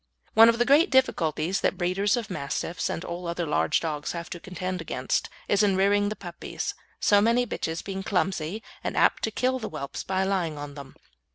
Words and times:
One 0.33 0.49
of 0.49 0.57
the 0.57 0.65
great 0.65 0.89
difficulties 0.89 1.61
that 1.61 1.77
breeders 1.77 2.17
of 2.17 2.31
Mastiffs 2.31 2.89
and 2.89 3.05
all 3.05 3.27
other 3.27 3.45
large 3.45 3.79
dogs 3.79 4.13
have 4.13 4.31
to 4.31 4.39
contend 4.39 4.81
against 4.81 5.29
is 5.47 5.61
in 5.61 5.75
rearing 5.75 6.09
the 6.09 6.15
puppies; 6.15 6.73
so 6.99 7.21
many 7.21 7.45
bitches 7.45 7.83
being 7.83 8.01
clumsy 8.01 8.63
and 8.83 8.97
apt 8.97 9.21
to 9.25 9.29
kill 9.29 9.59
the 9.59 9.69
whelps 9.69 10.03
by 10.03 10.23
lying 10.23 10.57
on 10.57 10.73
them. 10.73 10.95